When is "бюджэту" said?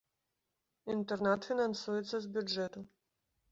2.39-2.79